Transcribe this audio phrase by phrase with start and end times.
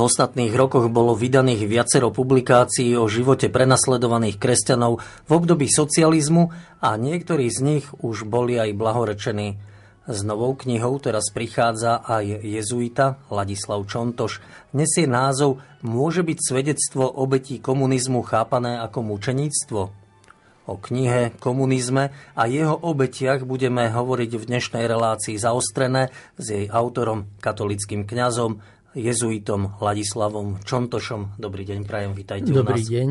[0.00, 6.48] V ostatných rokoch bolo vydaných viacero publikácií o živote prenasledovaných kresťanov v období socializmu
[6.80, 9.60] a niektorí z nich už boli aj blahorečení.
[10.08, 14.40] S novou knihou teraz prichádza aj jezuita Ladislav Čontoš.
[14.72, 19.80] Nesie názov Môže byť svedectvo obetí komunizmu chápané ako mučeníctvo?
[20.64, 26.08] O knihe, komunizme a jeho obetiach budeme hovoriť v dnešnej relácii zaostrené
[26.40, 31.38] s jej autorom, katolickým kňazom jezuitom Ladislavom Čontošom.
[31.38, 32.90] Dobrý deň, prajem, vítajte Dobrý u nás.
[32.90, 33.10] deň.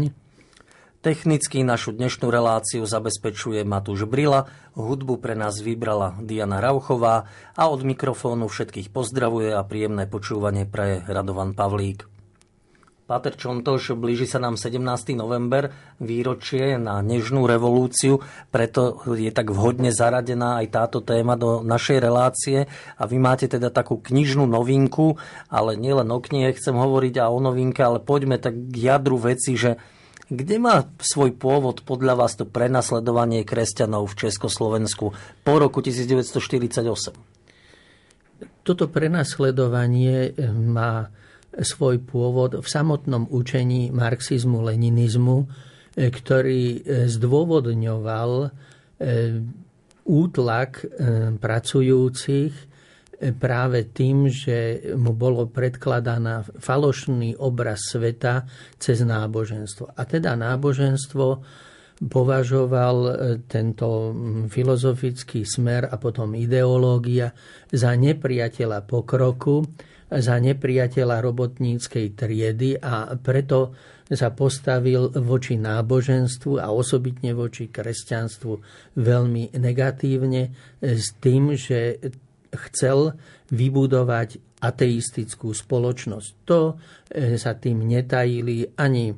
[1.00, 7.24] Technicky našu dnešnú reláciu zabezpečuje Matúš Brila, hudbu pre nás vybrala Diana Rauchová
[7.56, 12.19] a od mikrofónu všetkých pozdravuje a príjemné počúvanie pre Radovan Pavlík.
[13.10, 14.86] Páter Čontoš, blíži sa nám 17.
[15.18, 18.22] november, výročie na Nežnú revolúciu,
[18.54, 23.74] preto je tak vhodne zaradená aj táto téma do našej relácie a vy máte teda
[23.74, 25.18] takú knižnú novinku,
[25.50, 29.58] ale nielen o knihe chcem hovoriť a o novinke, ale poďme tak k jadru veci,
[29.58, 29.82] že
[30.30, 36.86] kde má svoj pôvod podľa vás to prenasledovanie kresťanov v Československu po roku 1948?
[38.62, 41.10] Toto prenasledovanie má
[41.58, 45.46] svoj pôvod v samotnom učení marxizmu-leninizmu, e,
[46.14, 48.50] ktorý e, zdôvodňoval e,
[50.10, 50.82] útlak
[51.38, 52.54] pracujúcich
[53.38, 58.50] práve tým, že mu bolo predkladaná falošný obraz sveta
[58.82, 59.94] cez náboženstvo.
[59.94, 61.28] A teda náboženstvo
[62.10, 62.98] považoval
[63.46, 64.18] tento
[64.50, 67.30] filozofický smer a potom ideológia
[67.70, 69.62] za nepriateľa pokroku,
[70.10, 73.78] za nepriateľa robotníckej triedy a preto
[74.10, 78.54] sa postavil voči náboženstvu a osobitne voči kresťanstvu
[78.98, 80.50] veľmi negatívne
[80.82, 82.02] s tým, že
[82.50, 83.14] chcel
[83.54, 86.30] vybudovať ateistickú spoločnosť.
[86.50, 86.76] To
[87.08, 89.16] e, sa tým netajili ani e,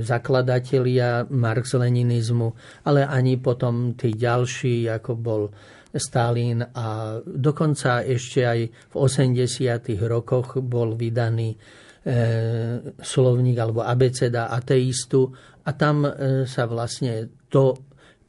[0.00, 2.48] zakladatelia marx-leninizmu,
[2.88, 5.42] ale ani potom tí ďalší, ako bol
[5.92, 8.60] Stalin a dokonca ešte aj
[8.92, 9.92] v 80.
[10.08, 11.56] rokoch bol vydaný e,
[12.96, 15.28] slovník alebo abeceda ateistu
[15.62, 16.10] a tam e,
[16.48, 17.76] sa vlastne to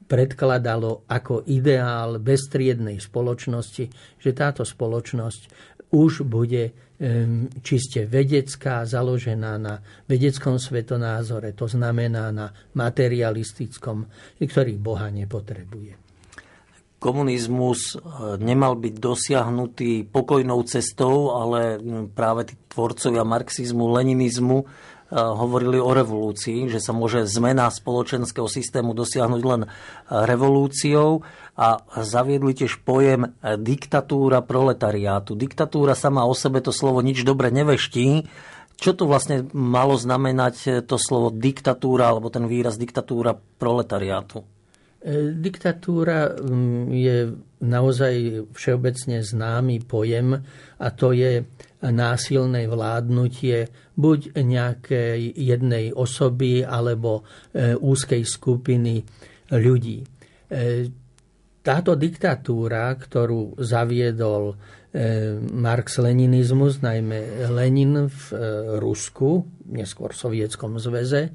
[0.03, 3.85] predkladalo ako ideál beztriednej spoločnosti,
[4.19, 5.41] že táto spoločnosť
[5.95, 6.75] už bude
[7.59, 9.75] čiste vedecká, založená na
[10.07, 12.47] vedeckom svetonázore, to znamená na
[12.79, 14.07] materialistickom,
[14.39, 16.02] ktorý Boha nepotrebuje
[17.03, 17.95] komunizmus e,
[18.39, 21.83] nemal byť dosiahnutý pokojnou cestou, ale
[22.15, 24.65] práve tí tvorcovia marxizmu, leninizmu e,
[25.11, 29.67] hovorili o revolúcii, že sa môže zmena spoločenského systému dosiahnuť len
[30.07, 31.27] revolúciou
[31.59, 35.35] a zaviedli tiež pojem diktatúra proletariátu.
[35.35, 38.25] Diktatúra sama o sebe to slovo nič dobre neveští.
[38.73, 44.52] Čo to vlastne malo znamenať to slovo diktatúra alebo ten výraz diktatúra proletariátu?
[45.03, 47.17] E, diktatúra mm, je
[47.59, 50.39] naozaj všeobecne známy pojem
[50.79, 51.43] a to je
[51.83, 53.67] násilné vládnutie
[53.99, 57.19] buď nejakej jednej osoby alebo
[57.51, 59.03] e, úzkej skupiny
[59.51, 59.99] ľudí.
[59.99, 60.07] E,
[61.63, 64.55] táto diktatúra, ktorú zaviedol
[65.47, 68.23] Marx-Leninizmus, najmä Lenin v
[68.77, 69.41] Rusku,
[69.71, 71.33] neskôr v Sovietskom zväze,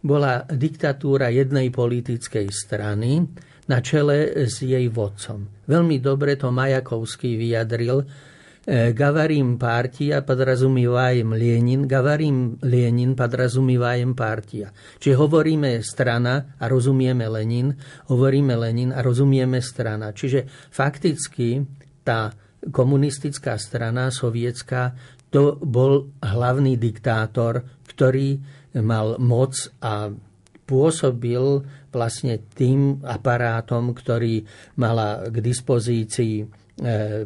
[0.00, 3.24] bola diktatúra jednej politickej strany
[3.70, 5.46] na čele s jej vodcom.
[5.70, 8.02] Veľmi dobre to Majakovský vyjadril.
[8.02, 14.74] E, Gavarim partia, podrazumývajem Lenin, Gavarim Lenin, podrazumývajem partia.
[14.74, 17.70] Čiže hovoríme strana a rozumieme Lenin,
[18.10, 20.10] hovoríme Lenin a rozumieme strana.
[20.10, 21.62] Čiže fakticky
[22.02, 22.34] tá
[22.74, 24.92] komunistická strana sovietská,
[25.30, 28.42] to bol hlavný diktátor, ktorý
[28.78, 30.14] mal moc a
[30.62, 34.46] pôsobil vlastne tým aparátom, ktorý
[34.78, 36.46] mala k dispozícii e,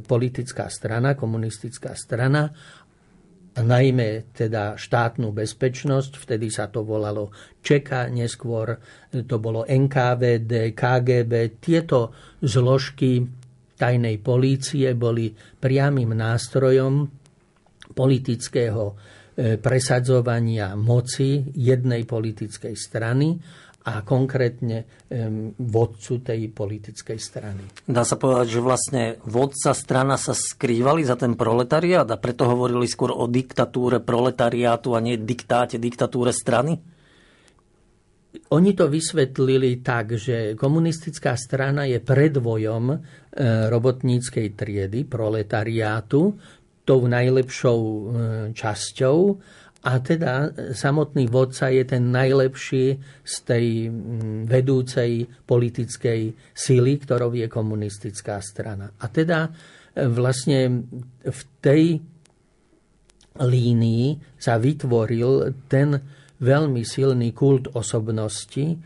[0.01, 2.49] politická strana, komunistická strana,
[3.55, 7.31] a najmä teda štátnu bezpečnosť, vtedy sa to volalo
[7.63, 8.75] ČEKA, neskôr
[9.15, 11.63] to bolo NKVD, KGB.
[11.63, 12.11] Tieto
[12.43, 13.23] zložky
[13.79, 17.07] tajnej polície boli priamým nástrojom
[17.95, 18.99] politického
[19.35, 23.35] presadzovania moci jednej politickej strany
[23.85, 24.89] a konkrétne
[25.61, 27.63] vodcu tej politickej strany.
[27.85, 32.89] Dá sa povedať, že vlastne vodca strana sa skrývali za ten proletariát a preto hovorili
[32.89, 36.81] skôr o diktatúre proletariátu a nie diktáte, diktatúre strany?
[38.51, 42.97] Oni to vysvetlili tak, že komunistická strana je predvojom e,
[43.71, 46.35] robotníckej triedy, proletariátu,
[46.85, 47.81] tou najlepšou
[48.53, 49.19] časťou
[49.85, 52.87] a teda samotný vodca je ten najlepší
[53.21, 58.97] z tej mm, vedúcej politickej síly, ktorou je komunistická strana.
[58.97, 60.89] A teda e, vlastne
[61.21, 62.01] v tej
[63.45, 64.07] línii
[64.41, 66.01] sa vytvoril ten
[66.41, 68.77] veľmi silný kult osobnosti, e,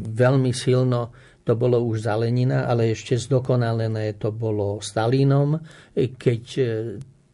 [0.00, 1.12] veľmi silno
[1.44, 5.60] to bolo už za Lenina, ale ešte zdokonalené to bolo Stalinom,
[5.92, 6.44] e, keď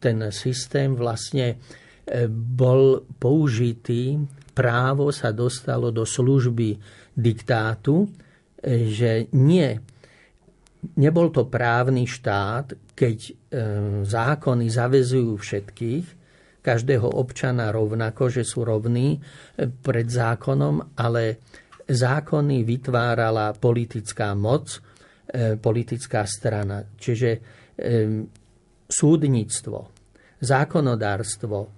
[0.01, 1.61] ten systém vlastne
[2.33, 4.17] bol použitý,
[4.51, 6.75] právo sa dostalo do služby
[7.13, 8.09] diktátu,
[8.65, 9.79] že nie,
[10.97, 13.33] nebol to právny štát, keď e,
[14.05, 16.05] zákony zavezujú všetkých,
[16.61, 19.19] každého občana rovnako, že sú rovní e,
[19.65, 21.41] pred zákonom, ale
[21.89, 24.77] zákony vytvárala politická moc,
[25.25, 26.85] e, politická strana.
[26.85, 27.59] Čiže
[28.91, 29.87] súdnictvo,
[30.43, 31.71] zákonodárstvo,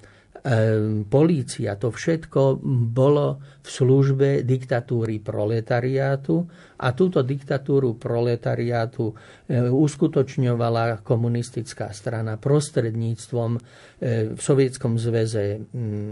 [0.44, 2.60] Ehm, polícia, to všetko
[2.92, 6.44] bolo v službe diktatúry proletariátu
[6.84, 9.16] a túto diktatúru proletariátu
[9.48, 15.64] ehm, uskutočňovala komunistická strana prostredníctvom ehm, v Sovietskom zväze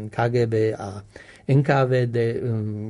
[0.07, 1.03] KGB a
[1.51, 2.17] NKVD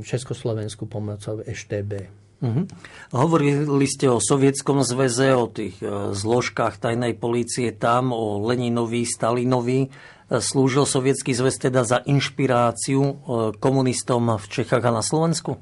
[0.05, 2.20] Československu pomocou EŠTB.
[2.41, 2.65] Uh-huh.
[3.13, 5.77] Hovorili ste o Sovietskom zväze, o tých
[6.17, 9.93] zložkách tajnej policie tam, o Leninovi, Stalinovi
[10.39, 13.13] slúžil Sovietský zväz teda za inšpiráciu e,
[13.59, 15.59] komunistom v Čechách a na Slovensku?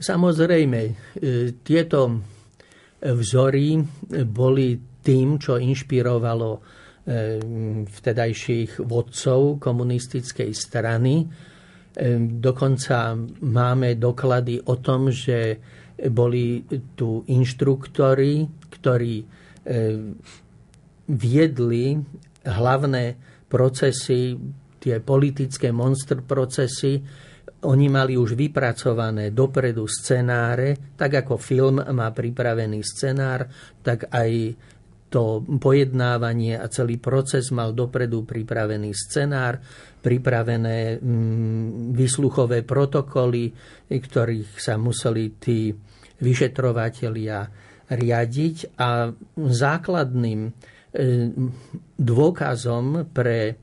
[0.00, 0.92] Samozrejme, e,
[1.62, 2.18] tieto
[2.98, 3.78] vzory
[4.26, 4.66] boli
[5.00, 6.60] tým, čo inšpirovalo e,
[7.86, 11.30] vtedajších vodcov komunistickej strany.
[12.38, 15.58] Dokonca máme doklady o tom, že
[16.08, 16.64] boli
[16.96, 19.14] tu inštruktori, ktorí
[21.10, 21.84] viedli
[22.46, 23.04] hlavné
[23.50, 24.38] procesy,
[24.80, 26.96] tie politické monster procesy,
[27.60, 33.44] oni mali už vypracované dopredu scenáre, tak ako film má pripravený scenár,
[33.84, 34.30] tak aj
[35.10, 39.58] to pojednávanie a celý proces mal dopredu pripravený scenár,
[40.00, 43.50] pripravené mm, vysluchové protokoly,
[43.90, 45.74] ktorých sa museli tí
[46.22, 47.44] vyšetrovatelia
[47.90, 50.40] riadiť a základným
[50.90, 51.30] E,
[52.02, 53.62] dôkazom pre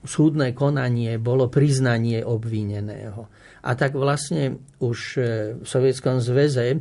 [0.00, 3.28] súdne konanie bolo priznanie obvineného.
[3.60, 5.20] A tak vlastne už e,
[5.60, 6.78] v Sovietskom zväze e,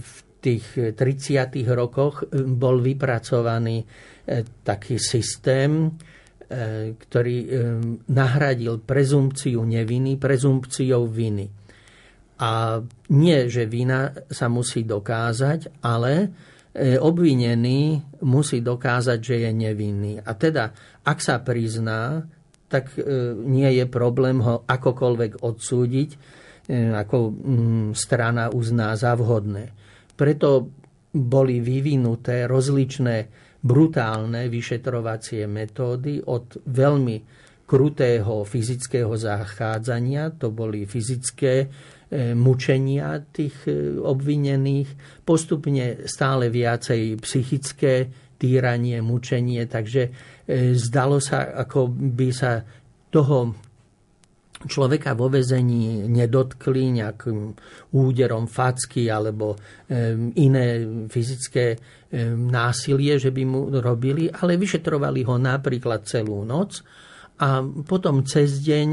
[0.00, 1.54] v tých 30.
[1.70, 3.86] rokoch bol vypracovaný
[4.66, 5.94] taký systém,
[6.98, 7.36] ktorý
[8.10, 11.46] nahradil prezumpciu neviny prezumpciou viny.
[12.42, 12.82] A
[13.14, 16.12] nie, že vina sa musí dokázať, ale
[16.98, 20.18] obvinený musí dokázať, že je nevinný.
[20.18, 20.74] A teda,
[21.06, 22.26] ak sa prizná,
[22.66, 22.90] tak
[23.46, 26.10] nie je problém ho akokoľvek odsúdiť,
[26.72, 29.81] ako mm, strana uzná za vhodné.
[30.22, 30.70] Preto
[31.10, 33.16] boli vyvinuté rozličné
[33.58, 37.16] brutálne vyšetrovacie metódy od veľmi
[37.66, 41.66] krutého fyzického zachádzania, to boli fyzické
[42.12, 48.04] E, mučenia tých e, obvinených, postupne stále viacej psychické
[48.36, 50.12] týranie, mučenie, takže
[50.44, 52.60] e, zdalo sa, ako by sa
[53.08, 53.56] toho
[54.66, 57.54] človeka vo vezení nedotkli nejakým
[57.94, 59.58] úderom facky alebo
[60.36, 60.66] iné
[61.08, 61.76] fyzické
[62.36, 66.84] násilie, že by mu robili, ale vyšetrovali ho napríklad celú noc
[67.40, 68.88] a potom cez deň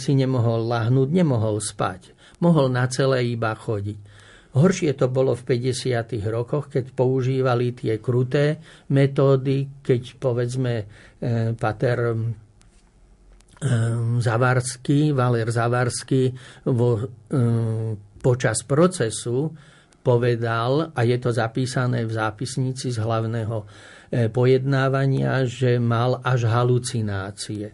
[0.00, 3.98] si nemohol lahnúť, nemohol spať mohol na celé iba chodiť.
[4.50, 6.18] Horšie to bolo v 50.
[6.26, 8.58] rokoch, keď používali tie kruté
[8.90, 10.84] metódy, keď povedzme e,
[11.54, 12.14] pater e,
[14.20, 16.32] Zavarský, Valer Zavarský
[16.64, 17.04] vo, e,
[18.20, 19.52] počas procesu
[20.00, 23.68] povedal, a je to zapísané v zápisnici z hlavného
[24.32, 27.70] pojednávania, že mal až halucinácie.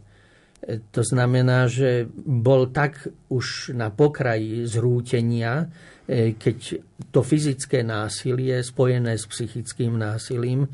[0.67, 5.71] To znamená, že bol tak už na pokraji zrútenia,
[6.11, 6.83] e, keď
[7.15, 10.67] to fyzické násilie spojené s psychickým násilím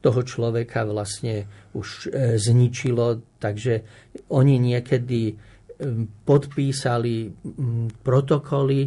[0.00, 1.44] toho človeka vlastne
[1.76, 3.36] už e, zničilo.
[3.36, 3.74] Takže
[4.32, 5.34] oni niekedy e,
[6.24, 7.28] podpísali
[8.00, 8.80] protokoly,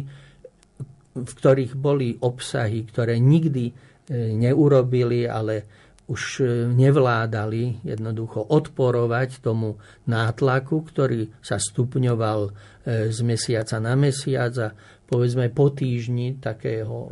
[1.14, 3.70] v ktorých boli obsahy, ktoré nikdy
[4.10, 5.64] neurobili, ale
[6.04, 12.50] už e, nevládali jednoducho odporovať tomu nátlaku, ktorý sa stupňoval e,
[13.08, 14.68] z mesiaca na mesiac a
[15.08, 17.08] povedzme po týždni takého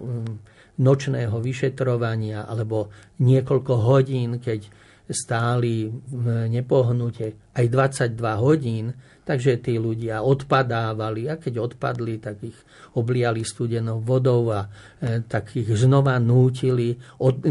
[0.81, 2.89] nočného vyšetrovania alebo
[3.21, 11.55] niekoľko hodín, keď stáli v nepohnute aj 22 hodín, takže tí ľudia odpadávali a keď
[11.61, 12.57] odpadli, tak ich
[12.97, 17.45] obliali studenou vodou a e, tak ich znova nútili od,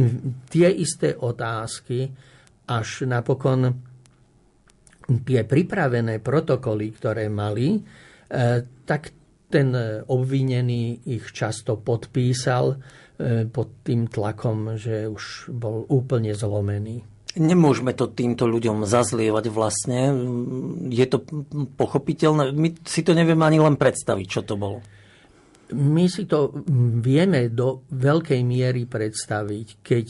[0.49, 2.09] tie isté otázky,
[2.71, 3.71] až napokon
[5.27, 7.79] tie pripravené protokoly, ktoré mali, e,
[8.87, 9.11] tak
[9.51, 9.75] ten
[10.07, 12.79] obvinený ich často podpísal
[13.53, 17.05] pod tým tlakom, že už bol úplne zlomený.
[17.31, 20.11] Nemôžeme to týmto ľuďom zazlievať vlastne.
[20.91, 21.23] Je to
[21.79, 22.51] pochopiteľné.
[22.51, 24.83] My si to nevieme ani len predstaviť, čo to bolo.
[25.71, 26.51] My si to
[26.99, 30.07] vieme do veľkej miery predstaviť, keď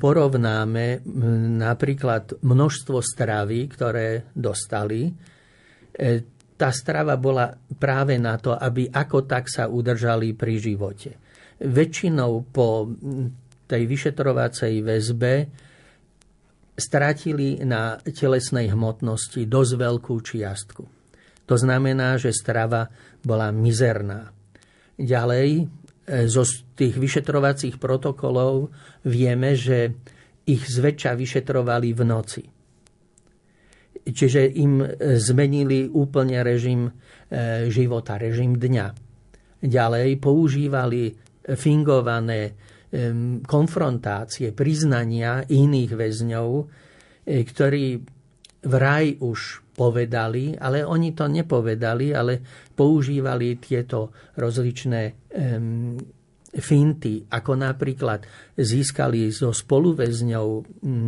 [0.00, 1.04] porovnáme
[1.60, 5.08] napríklad množstvo stravy, ktoré dostali.
[5.08, 5.12] E,
[6.56, 11.29] tá strava bola práve na to, aby ako tak sa udržali pri živote.
[11.60, 12.88] Väčšinou po
[13.68, 15.34] tej vyšetrovacej väzbe
[16.80, 20.82] stratili na telesnej hmotnosti dosť veľkú čiastku.
[21.46, 22.88] To znamená, že strava
[23.20, 24.32] bola mizerná.
[24.96, 25.64] Ďalej, e,
[26.30, 26.46] zo
[26.78, 28.72] tých vyšetrovacích protokolov
[29.04, 29.92] vieme, že
[30.48, 32.42] ich zväčša vyšetrovali v noci.
[34.00, 34.88] Čiže im e,
[35.20, 36.92] zmenili úplne režim e,
[37.68, 38.86] života, režim dňa.
[39.60, 41.12] Ďalej používali
[41.54, 42.54] fingované
[43.46, 46.64] konfrontácie, priznania iných väzňov, e,
[47.46, 47.86] ktorí
[48.66, 52.42] vraj už povedali, ale oni to nepovedali, ale
[52.74, 55.30] používali tieto rozličné
[56.50, 58.26] finty, ako napríklad
[58.58, 60.46] získali zo spoluväzňov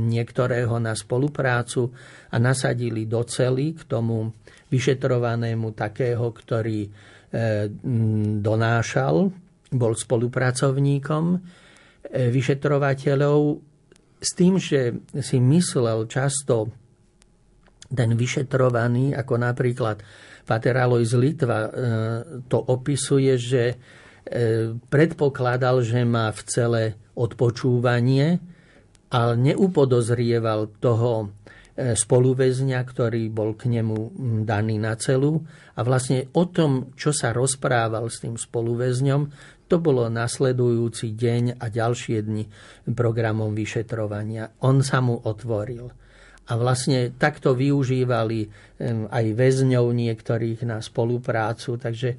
[0.07, 1.91] niektorého na spoluprácu
[2.31, 4.31] a nasadili do cely k tomu
[4.71, 6.91] vyšetrovanému takého, ktorý e,
[8.39, 9.42] donášal,
[9.73, 11.25] bol spolupracovníkom
[12.13, 13.39] vyšetrovateľov
[14.23, 16.71] s tým, že si myslel často
[17.93, 20.01] ten vyšetrovaný, ako napríklad
[20.47, 21.71] Pater Alois Litva e,
[22.49, 23.77] to opisuje, že e,
[24.79, 26.83] predpokladal, že má v cele
[27.15, 28.41] odpočúvanie,
[29.13, 31.29] ale neupodozrieval toho e,
[31.83, 34.15] spoluväzňa, ktorý bol k nemu
[34.47, 35.43] daný na celu.
[35.75, 39.21] A vlastne o tom, čo sa rozprával s tým spoluväzňom,
[39.67, 42.45] to bolo nasledujúci deň a ďalšie dni
[42.93, 44.53] programom vyšetrovania.
[44.69, 45.89] On sa mu otvoril.
[46.43, 48.51] A vlastne takto využívali
[49.09, 52.11] aj väzňov niektorých na spoluprácu, takže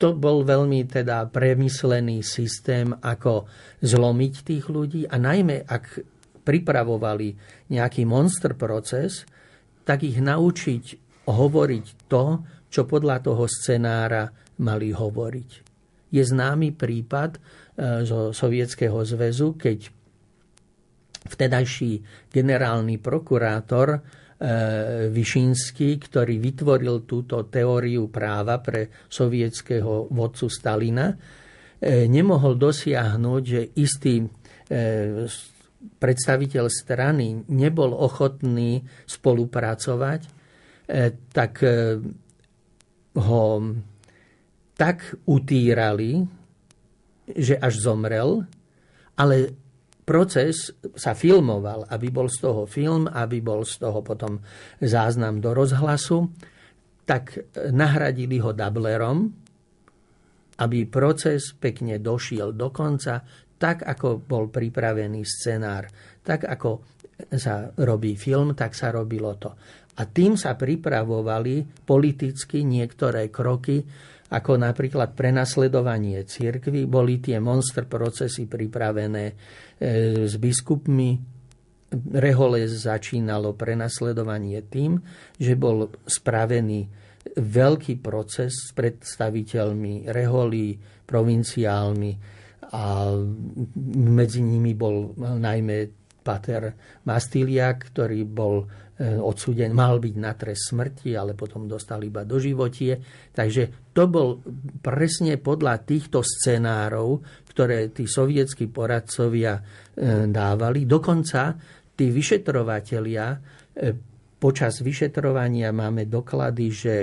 [0.00, 3.44] to bol veľmi teda premyslený systém, ako
[3.84, 6.13] zlomiť tých ľudí a najmä ak
[6.44, 7.28] pripravovali
[7.72, 9.24] nejaký monster proces,
[9.84, 10.84] tak ich naučiť
[11.24, 12.24] hovoriť to,
[12.68, 14.28] čo podľa toho scenára
[14.60, 15.50] mali hovoriť.
[16.14, 17.40] Je známy prípad e,
[18.06, 19.90] zo Sovietskeho zväzu, keď
[21.24, 21.92] vtedajší
[22.30, 24.00] generálny prokurátor e,
[25.10, 31.16] Višinský, ktorý vytvoril túto teóriu práva pre sovietského vodcu Stalina, e,
[32.06, 34.26] nemohol dosiahnuť, že istý
[35.84, 40.20] predstaviteľ strany nebol ochotný spolupracovať,
[41.32, 41.52] tak
[43.14, 43.44] ho
[44.74, 44.98] tak
[45.30, 46.26] utírali,
[47.30, 48.42] že až zomrel,
[49.16, 49.36] ale
[50.04, 54.42] proces sa filmoval, aby bol z toho film, aby bol z toho potom
[54.82, 56.28] záznam do rozhlasu,
[57.08, 59.32] tak nahradili ho dublerom,
[60.60, 63.24] aby proces pekne došiel do konca,
[63.64, 65.88] tak ako bol pripravený scenár,
[66.20, 66.84] tak ako
[67.32, 69.56] sa robí film, tak sa robilo to.
[69.96, 73.80] A tým sa pripravovali politicky niektoré kroky,
[74.36, 79.34] ako napríklad prenasledovanie cirkvy, boli tie monster procesy pripravené e,
[80.28, 81.16] s biskupmi.
[81.94, 84.98] Rehole začínalo prenasledovanie tým,
[85.38, 86.90] že bol spravený
[87.38, 92.33] veľký proces s predstaviteľmi reholí, provinciálmi
[92.74, 93.14] a
[93.86, 95.76] medzi nimi bol najmä
[96.26, 96.74] pater
[97.06, 102.38] Mastiliak, ktorý bol E, odsúden, mal byť na trest smrti, ale potom dostal iba do
[102.38, 102.94] životie.
[103.34, 104.38] Takže to bol
[104.78, 107.18] presne podľa týchto scenárov,
[107.50, 109.62] ktoré tí sovietskí poradcovia e,
[110.30, 110.86] dávali.
[110.86, 111.58] Dokonca
[111.98, 113.38] tí vyšetrovatelia e,
[114.38, 116.94] počas vyšetrovania máme doklady, že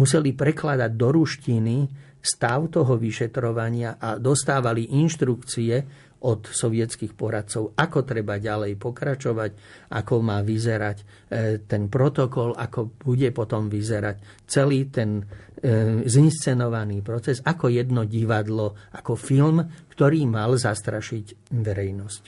[0.00, 1.76] museli prekladať do ruštiny
[2.18, 9.50] stav toho vyšetrovania a dostávali inštrukcie od sovietských poradcov, ako treba ďalej pokračovať,
[9.94, 11.04] ako má vyzerať e,
[11.62, 19.14] ten protokol, ako bude potom vyzerať celý ten e, zinscenovaný proces, ako jedno divadlo, ako
[19.14, 19.62] film,
[19.94, 22.22] ktorý mal zastrašiť verejnosť.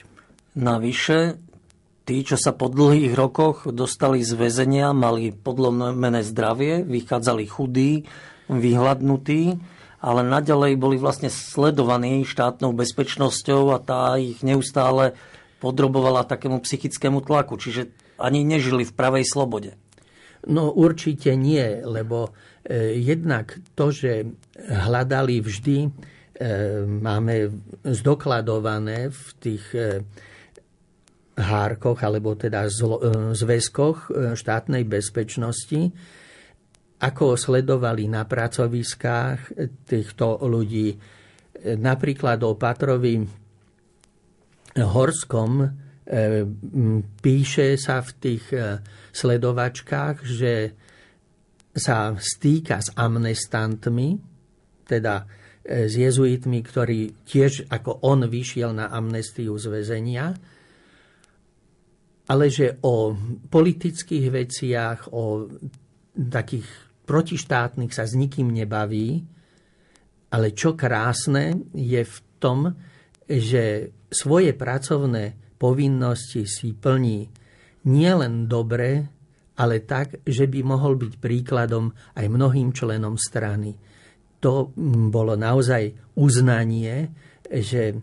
[0.55, 1.19] Navyše,
[2.07, 8.07] tí, čo sa po dlhých rokoch dostali z väzenia, mali podlomené zdravie, vychádzali chudí,
[8.47, 9.43] vyhľadnutí,
[10.01, 15.13] ale naďalej boli vlastne sledovaní štátnou bezpečnosťou a tá ich neustále
[15.61, 17.61] podrobovala takému psychickému tlaku.
[17.61, 19.77] Čiže ani nežili v pravej slobode.
[20.49, 22.33] No určite nie, lebo
[22.65, 24.25] e, jednak to, že
[24.57, 25.89] hľadali vždy, e,
[26.89, 27.53] máme
[27.85, 30.01] zdokladované v tých e,
[31.37, 32.69] hárkoch alebo teda
[33.33, 35.93] zväzkoch štátnej bezpečnosti,
[37.01, 39.57] ako sledovali na pracoviskách
[39.89, 40.93] týchto ľudí.
[40.93, 40.97] E,
[41.77, 43.17] napríklad o Patrovi
[44.71, 45.67] Horskom
[47.21, 48.43] píše sa v tých
[49.15, 50.53] sledovačkách, že
[51.71, 54.19] sa stýka s amnestantmi,
[54.83, 55.23] teda
[55.63, 60.35] s jezuitmi, ktorí tiež ako on vyšiel na amnestiu z väzenia,
[62.27, 63.15] ale že o
[63.47, 65.47] politických veciach, o
[66.17, 69.21] takých protištátnych sa s nikým nebaví,
[70.31, 72.71] ale čo krásne je v tom,
[73.27, 77.27] že svoje pracovné povinnosti si plní
[77.87, 79.07] nielen dobre,
[79.59, 83.75] ale tak, že by mohol byť príkladom aj mnohým členom strany.
[84.41, 84.73] To
[85.13, 87.13] bolo naozaj uznanie,
[87.45, 87.93] že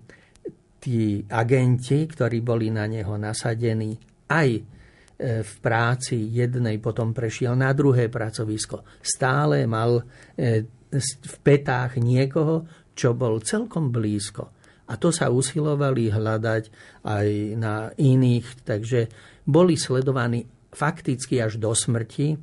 [0.78, 3.98] tí agenti, ktorí boli na neho nasadení,
[4.30, 4.77] aj
[5.18, 8.86] v práci jednej potom prešiel na druhé pracovisko.
[9.02, 9.98] Stále mal
[10.38, 10.62] e,
[11.02, 12.62] v petách niekoho,
[12.94, 14.54] čo bol celkom blízko.
[14.88, 16.62] A to sa usilovali hľadať
[17.04, 19.00] aj na iných, takže
[19.44, 22.38] boli sledovaní fakticky až do smrti,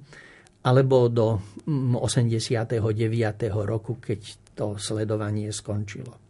[0.65, 2.75] alebo do 89.
[2.75, 4.19] Mm, roku, keď
[4.57, 6.24] to sledovanie skončilo.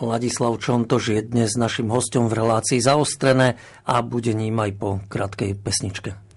[0.00, 5.60] Ladislav Čontoš je dnes našim hostom v relácii zaostrené a bude ním aj po krátkej
[5.60, 6.29] pesničke.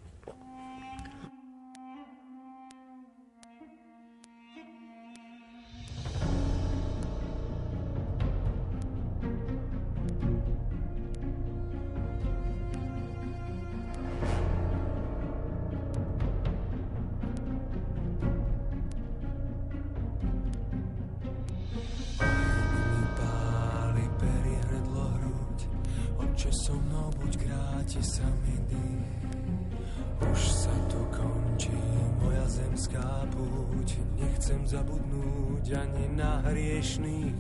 [33.03, 37.35] zábuď, nechcem zabudnúť ani na hriešných.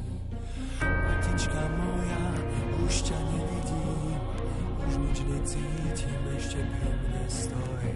[0.83, 2.25] Matička moja,
[2.83, 4.19] už ťa nevidím,
[4.83, 7.93] už nič necítim, ešte pri mne stojí.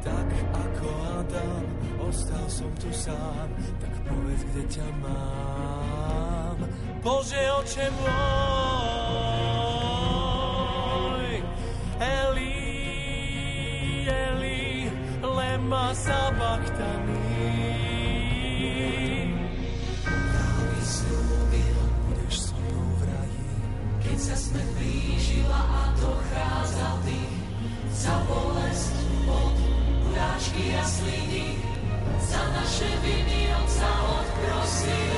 [0.00, 0.88] Tak ako
[1.20, 1.64] Adam,
[2.08, 3.48] ostal som tu sám,
[3.84, 6.58] tak povedz, kde ťa mám.
[7.04, 8.57] Bože, oče môj,
[15.68, 17.28] masa baktani
[20.04, 21.78] Právy slúbil,
[22.08, 23.02] budeš so mnou v
[24.00, 27.20] Keď sa smrť blížila a dochádzal ty
[27.92, 28.96] Za bolest,
[29.28, 29.56] bod,
[30.08, 31.60] urážky a sliny
[32.24, 35.16] Za naše viny on sa odprosil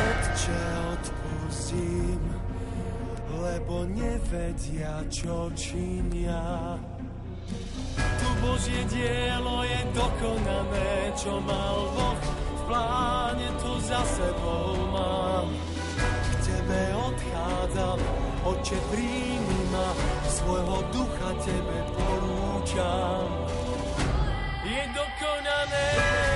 [0.00, 0.62] Otče,
[0.96, 2.22] odpustím
[3.40, 6.76] lebo nevedia, čo činia.
[8.40, 12.20] Božie dielo je dokonané, čo mal Boh
[12.56, 15.48] v pláne tu za sebou mám.
[16.00, 17.98] K Tebe odchádzam,
[18.40, 19.88] Oče príjmi ma,
[20.24, 23.28] svojho ducha Tebe porúčam.
[24.64, 26.29] Je dokonané.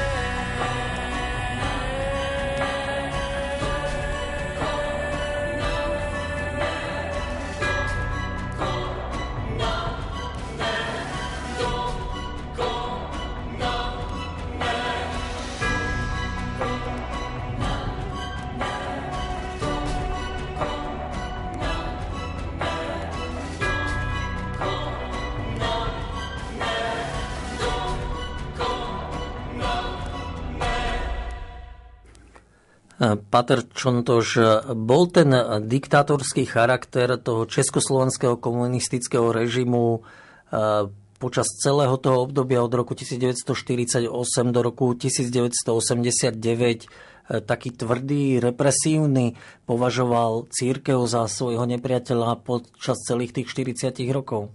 [33.17, 34.39] Pater Čontož,
[34.75, 35.31] bol ten
[35.67, 44.11] diktátorský charakter toho československého komunistického režimu eh, počas celého toho obdobia od roku 1948
[44.53, 53.49] do roku 1989 eh, taký tvrdý, represívny, považoval církev za svojho nepriateľa počas celých tých
[53.49, 54.53] 40 rokov?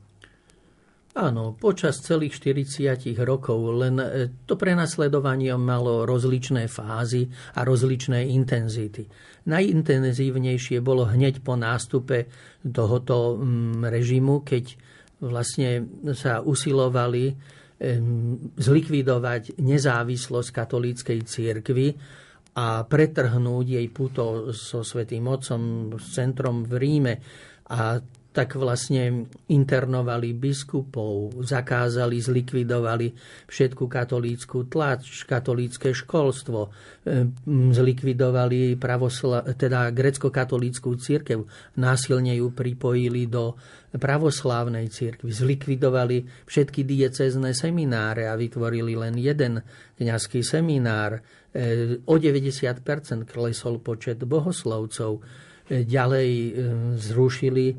[1.19, 4.07] Áno, počas celých 40 rokov, len e,
[4.47, 7.27] to prenasledovanie malo rozličné fázy
[7.59, 9.03] a rozličné intenzity.
[9.43, 12.31] Najintenzívnejšie bolo hneď po nástupe
[12.63, 14.79] tohoto mm, režimu, keď
[15.19, 15.83] vlastne
[16.15, 17.35] sa usilovali
[18.59, 21.87] zlikvidovať nezávislosť katolíckej církvy
[22.59, 27.13] a pretrhnúť jej puto so Svetým Otcom, s centrom v Ríme.
[27.71, 33.09] A tak vlastne internovali biskupov, zakázali, zlikvidovali
[33.49, 36.69] všetku katolícku tlač, katolícke školstvo,
[37.73, 41.41] zlikvidovali pravosla- teda grecko-katolíckú církev,
[41.81, 43.57] násilne ju pripojili do
[43.97, 49.65] pravoslávnej církvy, zlikvidovali všetky diecezné semináre a vytvorili len jeden
[49.97, 51.25] kňazský seminár.
[51.49, 52.85] E, o 90%
[53.25, 55.25] klesol počet bohoslovcov
[55.69, 56.51] ďalej e,
[56.97, 57.75] zrušili e,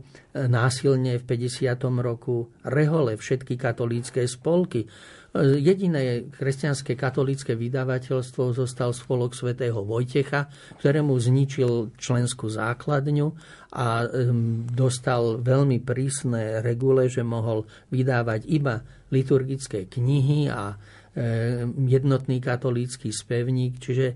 [0.47, 1.75] násilne v 50.
[1.99, 4.87] roku rehole, všetky katolícke spolky.
[4.87, 4.89] E,
[5.59, 10.47] jediné kresťanské katolícke vydavateľstvo zostal spolok svätého Vojtecha,
[10.79, 13.27] ktorému zničil členskú základňu
[13.75, 14.07] a
[14.71, 20.79] dostal veľmi prísne regule, že mohol vydávať iba liturgické knihy a
[21.91, 24.07] jednotný katolícky spevník, čiže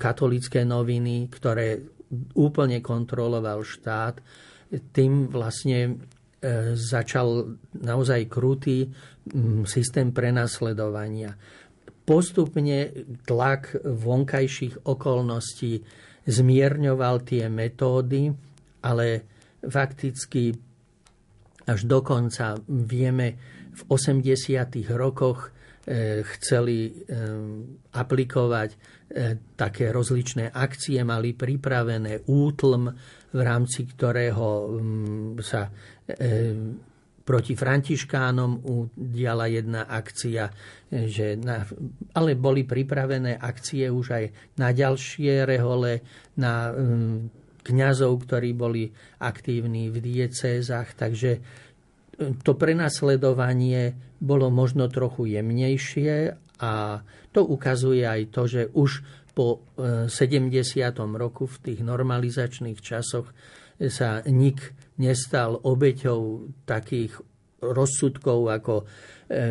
[0.00, 1.95] katolícké noviny, ktoré
[2.34, 4.22] úplne kontroloval štát,
[4.94, 5.92] tým vlastne e,
[6.74, 8.90] začal naozaj krutý
[9.66, 11.34] systém prenasledovania.
[12.06, 12.94] Postupne
[13.26, 15.82] tlak vonkajších okolností
[16.26, 18.30] zmierňoval tie metódy,
[18.86, 19.06] ale
[19.66, 20.54] fakticky
[21.66, 23.34] až dokonca vieme
[23.74, 24.86] v 80.
[24.94, 25.50] rokoch
[26.26, 26.92] chceli e,
[27.94, 28.70] aplikovať
[29.06, 32.90] E, také rozličné akcie mali pripravené, útlm,
[33.30, 35.70] v rámci ktorého mm, sa
[37.22, 40.50] proti Františkánom udiala jedna akcia,
[40.90, 41.62] že na,
[42.18, 44.24] ale boli pripravené akcie už aj
[44.58, 46.02] na ďalšie rehole,
[46.38, 46.70] na
[47.66, 48.86] kňazov, ktorí boli
[49.18, 51.42] aktívni v diecézach, takže
[52.46, 59.04] to prenasledovanie bolo možno trochu jemnejšie, a to ukazuje aj to, že už
[59.36, 60.48] po 70.
[60.56, 60.88] E,
[61.20, 63.28] roku v tých normalizačných časoch
[63.92, 67.20] sa nik nestal obeťou takých
[67.60, 68.84] rozsudkov ako e,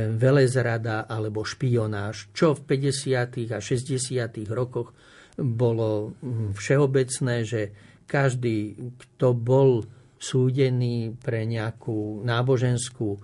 [0.09, 3.53] velezrada alebo špionáž, čo v 50.
[3.53, 4.01] a 60.
[4.49, 4.97] rokoch
[5.37, 6.17] bolo
[6.57, 7.61] všeobecné, že
[8.09, 9.85] každý, kto bol
[10.17, 13.19] súdený pre nejakú náboženskú e,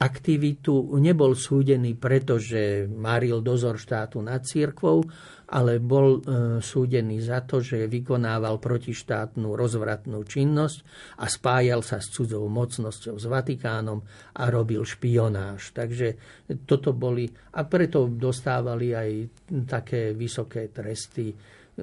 [0.00, 5.04] aktivitu nebol súdený, pretože maril dozor štátu nad církvou,
[5.52, 6.20] ale bol e,
[6.64, 10.78] súdený za to, že vykonával protištátnu rozvratnú činnosť
[11.20, 14.00] a spájal sa s cudzou mocnosťou, s Vatikánom
[14.40, 15.76] a robil špionáž.
[15.76, 16.16] Takže
[16.64, 19.10] toto boli, a preto dostávali aj
[19.68, 21.28] také vysoké tresty.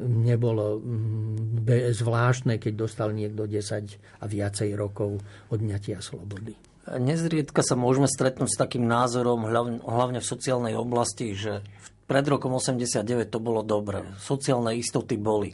[0.01, 5.21] Nebolo mm, zvláštne, keď dostal niekto 10 a viacej rokov
[5.53, 6.76] odňatia slobody.
[6.87, 9.43] Nezriedka sa môžeme stretnúť s takým názorom,
[9.83, 11.59] hlavne v sociálnej oblasti, že
[12.07, 14.07] pred rokom 89 to bolo dobre.
[14.23, 15.51] Sociálne istoty boli.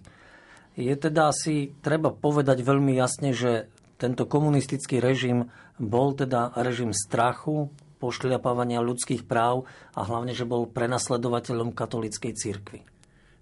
[0.77, 5.49] Je teda asi treba povedať veľmi jasne, že tento komunistický režim
[5.81, 9.65] bol teda režim strachu, pošliapávania ľudských práv
[9.97, 12.85] a hlavne, že bol prenasledovateľom katolíckej cirkvi.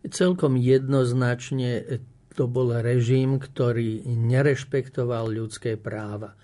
[0.08, 2.04] Celkom jednoznačne
[2.38, 6.38] to bol režim, ktorý nerešpektoval ľudské práva.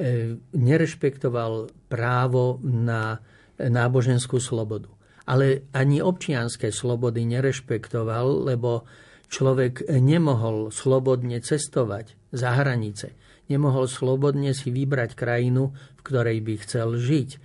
[0.00, 3.20] E, nerešpektoval právo na
[3.60, 4.88] náboženskú slobodu.
[5.28, 8.88] Ale ani občianské slobody nerešpektoval, lebo
[9.28, 13.12] človek nemohol slobodne cestovať za hranice.
[13.52, 17.28] Nemohol slobodne si vybrať krajinu, v ktorej by chcel žiť.
[17.36, 17.38] E,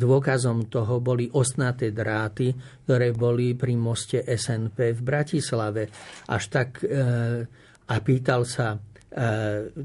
[0.00, 2.56] dôkazom toho boli osnaté dráty,
[2.88, 5.92] ktoré boli pri moste SNP v Bratislave.
[6.32, 6.88] Až tak e,
[7.84, 8.80] a pýtal sa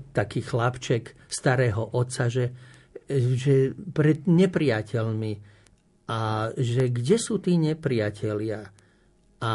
[0.09, 2.49] taký chlapček starého otca, že,
[3.37, 5.33] že pred nepriateľmi
[6.09, 8.65] a že kde sú tí nepriatelia?
[9.39, 9.53] A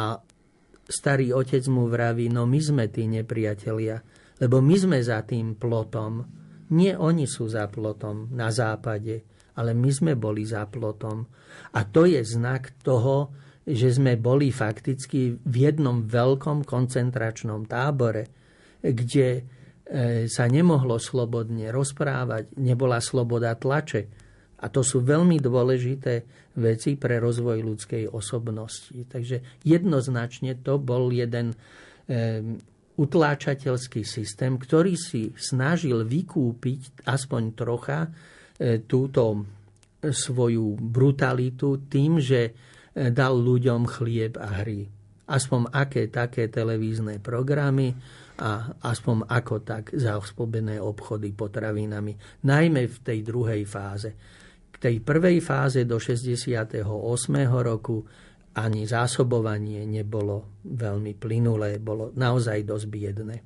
[0.87, 3.99] starý otec mu vraví, no my sme tí nepriatelia,
[4.39, 6.23] lebo my sme za tým plotom.
[6.71, 9.27] Nie oni sú za plotom na západe,
[9.59, 11.27] ale my sme boli za plotom.
[11.75, 13.35] A to je znak toho,
[13.67, 18.31] že sme boli fakticky v jednom veľkom koncentračnom tábore,
[18.85, 19.64] kde E,
[20.25, 24.09] sa nemohlo slobodne rozprávať, nebola sloboda tlače.
[24.65, 26.25] A to sú veľmi dôležité
[26.57, 28.97] veci pre rozvoj ľudskej osobnosti.
[28.97, 31.57] Takže jednoznačne to bol jeden e,
[32.97, 39.45] utláčateľský systém, ktorý si snažil vykúpiť aspoň trocha e, túto
[40.01, 42.53] svoju brutalitu tým, že
[42.95, 44.87] dal ľuďom chlieb a hry.
[45.25, 47.97] aspoň aké také televízne programy
[48.35, 54.11] a aspoň ako tak zaospobené obchody potravinami, najmä v tej druhej fáze.
[54.75, 56.83] K tej prvej fáze do 68.
[57.63, 58.03] roku
[58.55, 63.37] ani zásobovanie nebolo veľmi plynulé, bolo naozaj dosť biedné.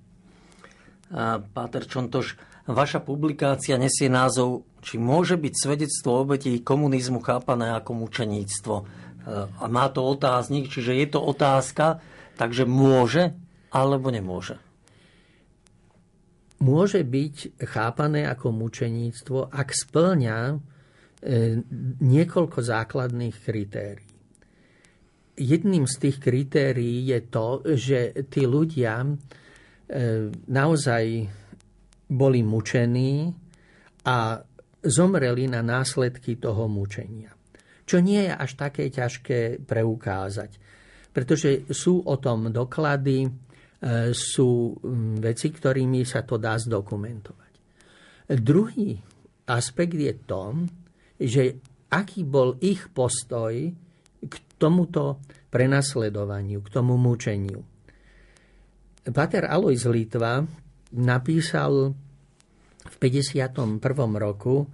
[1.13, 2.37] A Páter Čontoš,
[2.69, 8.75] vaša publikácia nesie názov Či môže byť svedectvo obetí komunizmu chápané ako mučeníctvo.
[9.59, 12.01] A má to otáznik, čiže je to otázka,
[12.39, 13.35] takže môže
[13.75, 14.57] alebo nemôže?
[16.59, 20.57] Môže byť chápané ako mučeníctvo, ak splňa e,
[22.03, 24.09] niekoľko základných kritérií
[25.39, 29.09] jedným z tých kritérií je to, že tí ľudia e,
[30.51, 31.05] naozaj
[32.11, 33.31] boli mučení
[34.05, 34.43] a
[34.83, 37.31] zomreli na následky toho mučenia.
[37.89, 40.51] Čo nie je až také ťažké preukázať,
[41.15, 43.48] pretože sú o tom doklady,
[44.11, 44.75] sú
[45.23, 47.53] veci, ktorými sa to dá zdokumentovať.
[48.43, 48.99] Druhý
[49.47, 50.67] aspekt je tom,
[51.15, 51.57] že
[51.89, 53.55] aký bol ich postoj
[54.19, 57.63] k tomuto prenasledovaniu, k tomu mučeniu.
[59.09, 60.45] Pater Alois Litva
[60.93, 61.95] napísal
[62.89, 63.81] v 51.
[64.21, 64.67] roku e,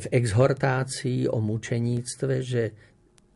[0.00, 2.62] v exhortácii o mučeníctve, že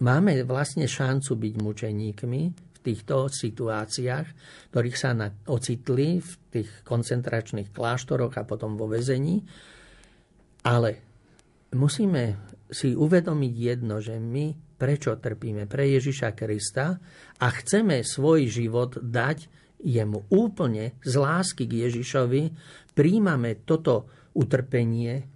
[0.01, 2.43] máme vlastne šancu byť mučeníkmi
[2.83, 4.27] týchto situáciách,
[4.75, 5.15] ktorých sa
[5.47, 9.43] ocitli v tých koncentračných kláštoroch a potom vo vezení.
[10.67, 10.91] Ale
[11.75, 16.99] musíme si uvedomiť jedno, že my prečo trpíme pre Ježiša Krista
[17.39, 19.47] a chceme svoj život dať
[19.83, 22.43] jemu úplne z lásky k Ježišovi,
[22.95, 25.27] príjmame toto utrpenie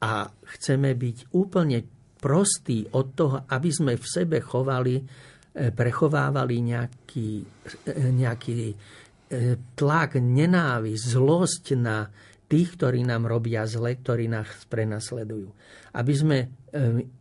[0.00, 1.84] a chceme byť úplne
[2.20, 5.02] prostí od toho, aby sme v sebe chovali,
[5.50, 7.30] prechovávali nejaký,
[7.86, 8.74] e, nejaký e,
[9.74, 12.06] tlak, nenávisť, zlosť na
[12.50, 15.48] tých, ktorí nám robia zle, ktorí nás prenasledujú.
[15.94, 16.38] Aby sme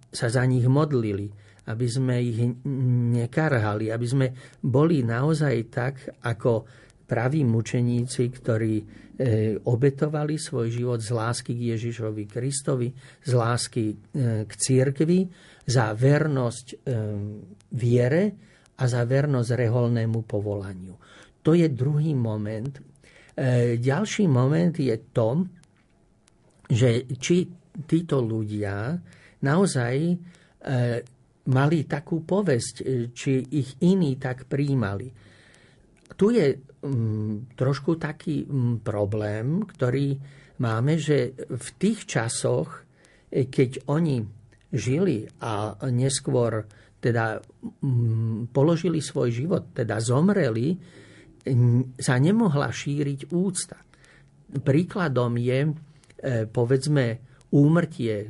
[0.10, 1.30] sa za nich modlili,
[1.70, 2.42] aby sme ich
[3.14, 4.28] nekarhali, aby sme
[4.66, 6.66] boli naozaj tak, ako
[7.06, 8.86] praví mučeníci, ktorí e,
[9.58, 12.90] obetovali svoj život z lásky k Ježišovi Kristovi,
[13.26, 13.96] z lásky e,
[14.46, 15.20] k církvi,
[15.66, 16.76] za vernosť e,
[17.76, 18.24] viere
[18.80, 20.96] a za vernosť reholnému povolaniu.
[21.44, 22.72] To je druhý moment.
[23.80, 25.48] Ďalší moment je to,
[26.68, 27.48] že či
[27.88, 29.00] títo ľudia
[29.44, 29.96] naozaj
[31.50, 35.08] mali takú povesť, e, či ich iní tak príjmali.
[36.14, 40.20] Tu je mm, trošku taký mm, problém, ktorý
[40.62, 42.86] máme, že v tých časoch,
[43.34, 44.22] e, keď oni
[44.70, 50.76] žili a neskôr teda mm, položili svoj život, teda zomreli,
[51.98, 53.80] sa nemohla šíriť úcta.
[54.60, 55.72] Príkladom je, e,
[56.46, 57.06] povedzme,
[57.56, 58.28] úmrtie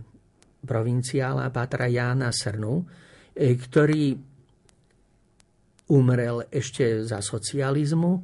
[0.64, 2.86] provinciála Patra Jána Srnu,
[3.40, 4.20] E, ktorý
[5.96, 8.20] umrel ešte za socializmu.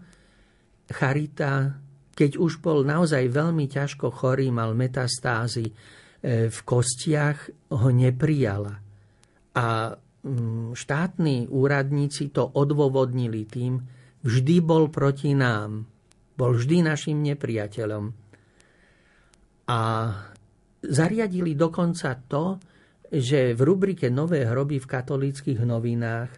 [0.91, 1.79] Charita,
[2.11, 5.73] keď už bol naozaj veľmi ťažko chorý, mal metastázy e,
[6.51, 8.75] v kostiach, ho neprijala.
[9.55, 10.04] A mm,
[10.73, 13.77] štátni úradníci to odôvodnili tým,
[14.25, 15.85] vždy bol proti nám,
[16.33, 18.05] bol vždy našim nepriateľom.
[19.69, 19.79] A
[20.81, 22.57] zariadili dokonca to,
[23.09, 26.31] že v rubrike Nové hroby v katolíckých novinách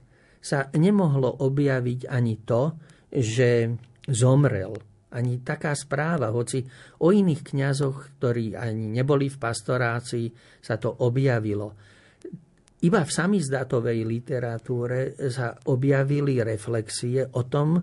[0.44, 2.76] sa nemohlo objaviť ani to,
[3.08, 3.72] že
[4.08, 4.76] zomrel.
[5.08, 6.68] Ani taká správa, hoci
[7.00, 10.28] o iných kňazoch, ktorí ani neboli v pastorácii,
[10.60, 11.87] sa to objavilo.
[12.78, 17.82] Iba v samizdatovej literatúre sa objavili reflexie o tom,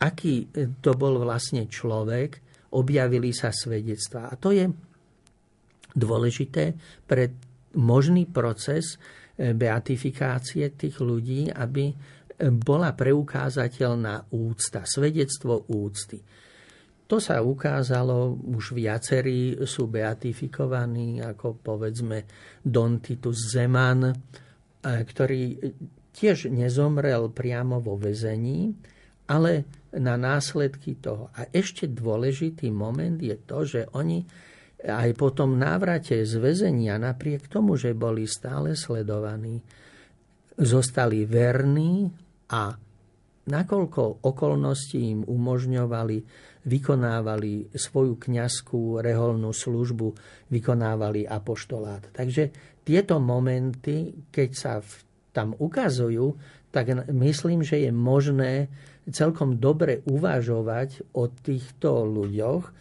[0.00, 0.48] aký
[0.80, 2.40] to bol vlastne človek,
[2.72, 4.32] objavili sa svedectvá.
[4.32, 4.64] A to je
[5.92, 6.72] dôležité
[7.04, 7.28] pre
[7.76, 11.94] možný proces e, beatifikácie tých ľudí, aby e,
[12.48, 16.20] bola preukázateľná úcta, svedectvo úcty.
[17.12, 22.24] To sa ukázalo, už viacerí sú beatifikovaní, ako povedzme
[22.64, 24.14] Don Titus Zeman, e,
[24.80, 25.60] ktorý
[26.08, 28.72] tiež nezomrel priamo vo vezení,
[29.28, 31.28] ale na následky toho.
[31.36, 34.24] A ešte dôležitý moment je to, že oni
[34.80, 39.60] aj po tom návrate z väzenia, napriek tomu, že boli stále sledovaní,
[40.56, 42.08] zostali verní
[42.48, 42.72] a
[43.42, 46.18] nakoľko okolnosti im umožňovali,
[46.62, 50.14] vykonávali svoju kňazskú reholnú službu,
[50.50, 52.14] vykonávali apoštolát.
[52.14, 52.54] Takže
[52.86, 54.78] tieto momenty, keď sa
[55.34, 56.34] tam ukazujú,
[56.72, 58.70] tak myslím, že je možné
[59.10, 62.72] celkom dobre uvažovať o týchto ľuďoch, e,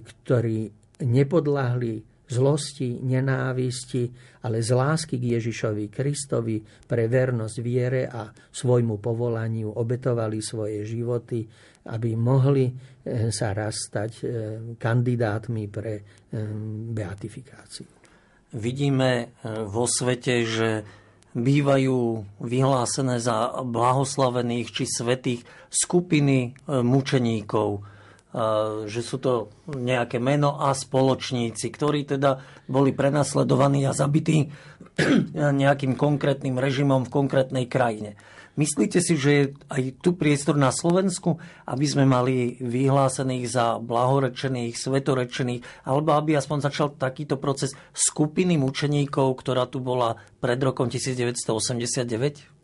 [0.00, 0.58] ktorí
[1.02, 4.04] nepodľahli zlosti, nenávisti,
[4.44, 11.48] ale z lásky k Ježišovi Kristovi pre vernosť viere a svojmu povolaniu obetovali svoje životy,
[11.88, 12.72] aby mohli e,
[13.32, 14.24] sa rastať e,
[14.76, 16.04] kandidátmi pre
[16.92, 17.88] beatifikáciu.
[18.48, 20.84] Vidíme vo svete, že
[21.36, 27.84] bývajú vyhlásené za blahoslavených či svetých skupiny mučeníkov,
[28.88, 34.48] že sú to nejaké meno a spoločníci, ktorí teda boli prenasledovaní a zabití
[35.62, 38.16] nejakým konkrétnym režimom v konkrétnej krajine.
[38.58, 44.74] Myslíte si, že je aj tu priestor na Slovensku, aby sme mali vyhlásených za blahorečených,
[44.74, 52.58] svetorečených, alebo aby aspoň začal takýto proces skupiny mučeníkov, ktorá tu bola pred rokom 1989?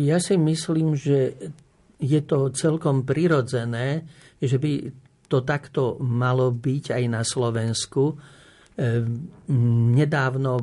[0.00, 1.36] Ja si myslím, že
[2.00, 4.08] je to celkom prirodzené,
[4.40, 4.88] že by
[5.28, 8.16] to takto malo byť aj na Slovensku.
[8.76, 9.28] Ehm,
[9.92, 10.56] nedávno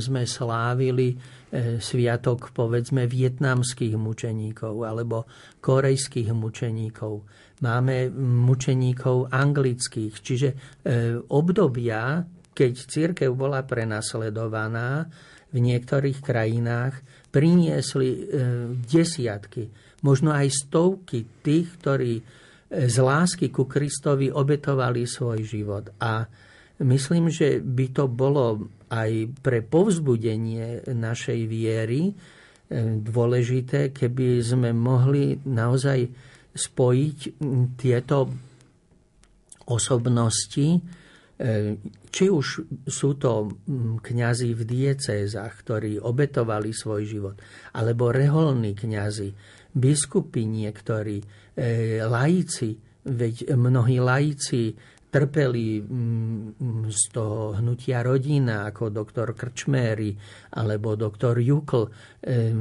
[0.00, 1.16] sme slávili
[1.50, 5.26] E, sviatok povedzme vietnamských mučeníkov alebo
[5.58, 7.26] korejských mučeníkov.
[7.66, 10.56] Máme mučeníkov anglických, čiže e,
[11.18, 12.22] obdobia,
[12.54, 15.10] keď církev bola prenasledovaná
[15.50, 17.02] v niektorých krajinách,
[17.34, 18.20] priniesli e,
[18.86, 19.66] desiatky,
[20.06, 22.22] možno aj stovky tých, ktorí
[22.70, 25.90] z lásky ku Kristovi obetovali svoj život.
[25.98, 26.22] A
[26.80, 32.12] myslím, že by to bolo aj pre povzbudenie našej viery e,
[32.98, 36.10] dôležité, keby sme mohli naozaj
[36.50, 37.18] spojiť
[37.78, 38.18] tieto
[39.70, 40.80] osobnosti, e,
[42.10, 42.46] či už
[42.90, 43.54] sú to
[44.02, 47.36] kňazi v diecézach, ktorí obetovali svoj život,
[47.78, 49.30] alebo reholní kňazi,
[49.70, 51.24] biskupy niektorí, e,
[52.02, 52.74] laici,
[53.06, 54.74] veď mnohí laici
[55.10, 60.14] trpeli mm, z toho hnutia rodina, ako doktor Krčméry,
[60.54, 61.90] alebo doktor Jukl,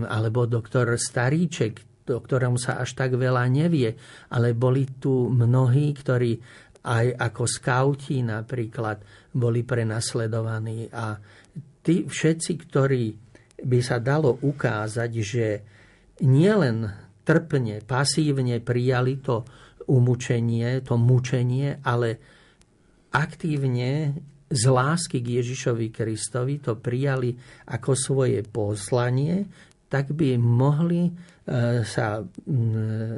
[0.10, 3.94] alebo doktor Staríček, o ktorom sa až tak veľa nevie.
[4.34, 6.42] Ale boli tu mnohí, ktorí
[6.90, 10.90] aj ako skauti napríklad boli prenasledovaní.
[10.90, 11.14] A
[11.86, 13.04] tí všetci, ktorí
[13.62, 15.48] by sa dalo ukázať, že
[16.26, 16.90] nielen
[17.22, 19.46] trpne, pasívne prijali to
[19.90, 22.39] umúčenie, to mučenie, ale
[23.14, 24.14] aktívne
[24.50, 27.38] z lásky k Ježišovi Kristovi to prijali
[27.70, 29.46] ako svoje poslanie,
[29.90, 31.12] tak by mohli e,
[31.86, 32.22] sa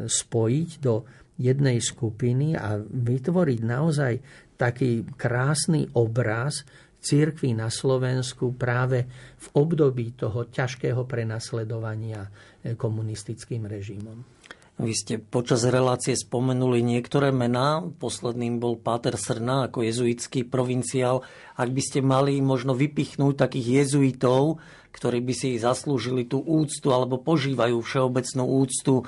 [0.08, 1.08] spojiť do
[1.40, 4.14] jednej skupiny a vytvoriť naozaj
[4.60, 6.68] taký krásny obraz
[7.02, 9.10] církvy na Slovensku práve
[9.42, 12.28] v období toho ťažkého prenasledovania
[12.62, 14.41] e, komunistickým režimom.
[14.82, 17.86] Vy ste počas relácie spomenuli niektoré mená.
[18.02, 21.22] Posledným bol Páter Srna ako jezuitský provinciál.
[21.54, 24.58] Ak by ste mali možno vypichnúť takých jezuitov,
[24.90, 29.06] ktorí by si zaslúžili tú úctu alebo požívajú všeobecnú úctu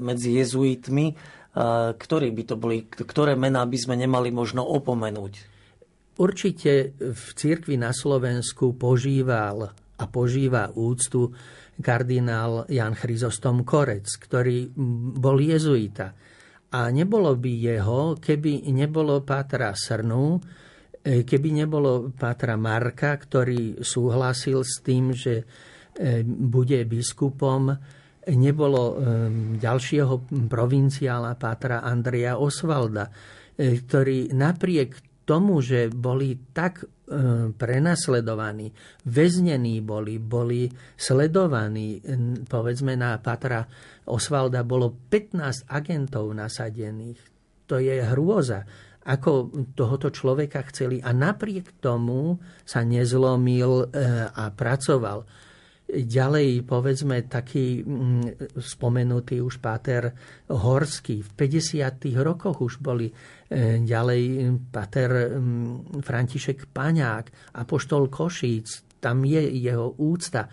[0.00, 1.20] medzi jezuitmi,
[2.00, 5.52] ktorí by to boli, ktoré mená by sme nemali možno opomenúť?
[6.16, 9.68] Určite v cirkvi na Slovensku požíval
[10.00, 11.36] a požíva úctu
[11.80, 14.70] kardinál Jan Chryzostom Korec, ktorý
[15.18, 16.14] bol jezuita.
[16.74, 20.38] A nebolo by jeho, keby nebolo Pátra Srnu,
[21.02, 25.44] e, keby nebolo Pátra Marka, ktorý súhlasil s tým, že e,
[26.26, 27.70] bude biskupom,
[28.34, 28.94] nebolo e,
[29.62, 30.14] ďalšieho
[30.50, 33.06] provinciála Pátra Andreja Osvalda,
[33.54, 36.93] ktorý napriek tomu, že boli tak E,
[37.54, 38.72] prenasledovaní,
[39.06, 40.66] väznení boli, boli
[40.98, 42.02] sledovaní.
[42.46, 43.64] Povedzme na Patra
[44.08, 47.20] Osvalda bolo 15 agentov nasadených.
[47.70, 48.66] To je hrôza
[49.04, 53.86] ako tohoto človeka chceli a napriek tomu sa nezlomil e,
[54.32, 55.28] a pracoval.
[55.84, 60.16] Ďalej, povedzme, taký mm, spomenutý už Páter
[60.48, 61.20] Horský.
[61.20, 62.08] V 50.
[62.24, 63.12] rokoch už boli
[63.52, 64.22] ďalej
[64.72, 70.48] Páter mm, František Paňák, Apoštol Košíc, tam je jeho úcta.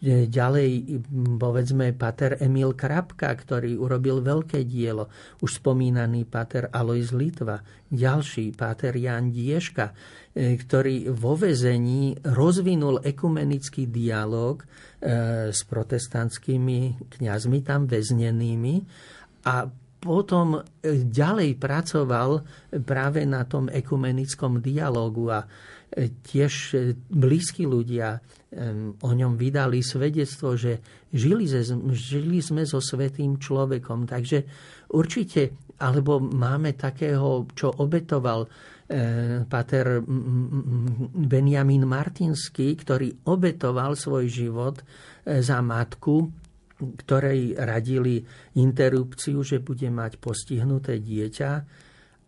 [0.00, 1.02] Ďalej,
[1.36, 5.12] povedzme, pater Emil Krapka, ktorý urobil veľké dielo.
[5.44, 7.60] Už spomínaný pater Alois Litva.
[7.90, 9.92] Ďalší, pater Jan Dieška,
[10.32, 14.66] e, ktorý vo vezení rozvinul ekumenický dialog e,
[15.52, 18.74] s protestantskými kňazmi tam väznenými
[19.52, 19.68] a
[20.00, 20.60] potom e,
[21.04, 22.30] ďalej pracoval
[22.82, 25.44] práve na tom ekumenickom dialogu a
[25.98, 26.78] tiež
[27.10, 28.22] blízki ľudia
[29.02, 30.78] o ňom vydali svedectvo, že
[31.10, 31.62] žili, ze,
[31.94, 34.06] žili sme so svetým človekom.
[34.06, 34.46] Takže
[34.94, 38.46] určite, alebo máme takého, čo obetoval
[39.46, 40.02] pater
[41.14, 44.82] Benjamin Martinsky, ktorý obetoval svoj život
[45.22, 46.26] za matku,
[46.80, 48.24] ktorej radili
[48.56, 51.50] interrupciu, že bude mať postihnuté dieťa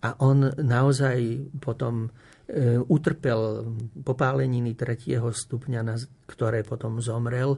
[0.02, 2.10] a on naozaj potom
[2.50, 3.70] e, utrpel
[4.02, 5.94] popáleniny tretieho stupňa, na
[6.26, 7.54] ktoré potom zomrel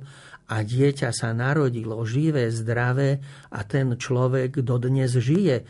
[0.52, 3.16] a dieťa sa narodilo živé, zdravé
[3.48, 5.56] a ten človek dodnes žije.
[5.56, 5.64] E,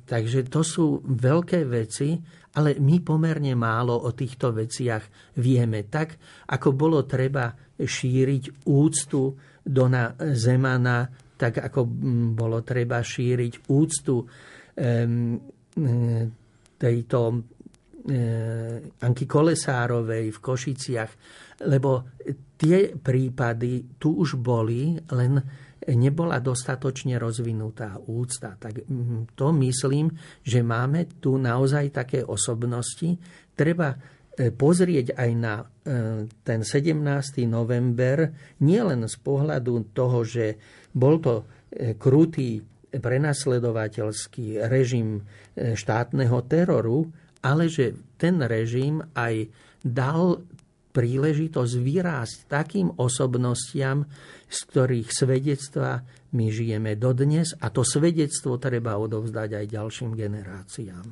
[0.00, 2.16] takže to sú veľké veci,
[2.56, 5.84] ale my pomerne málo o týchto veciach vieme.
[5.84, 6.16] Tak,
[6.48, 9.22] ako bolo treba šíriť úctu
[9.68, 11.04] Dona Zemana,
[11.38, 11.84] tak ako
[12.32, 14.16] bolo treba šíriť úctu
[16.78, 17.20] tejto
[18.98, 21.12] Anky Kolesárovej v Košiciach,
[21.68, 22.16] lebo
[22.56, 25.32] tie prípady tu už boli, len
[25.94, 28.58] nebola dostatočne rozvinutá úcta.
[28.58, 28.84] Tak
[29.32, 30.10] to myslím,
[30.42, 33.16] že máme tu naozaj také osobnosti.
[33.54, 33.96] Treba e,
[34.52, 35.64] pozrieť aj na e,
[36.44, 37.48] ten 17.
[37.48, 38.28] november,
[38.60, 40.60] nielen z pohľadu toho, že
[40.92, 47.08] bol to e, krutý prenasledovateľský režim e, štátneho teroru,
[47.44, 49.48] ale že ten režim aj
[49.84, 50.42] dal
[50.90, 54.08] príležitosť vyrásť takým osobnostiam,
[54.48, 56.02] z ktorých svedectva
[56.34, 61.06] my žijeme dodnes a to svedectvo treba odovzdať aj ďalším generáciám.